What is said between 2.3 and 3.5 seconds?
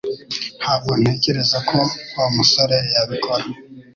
musore yabikora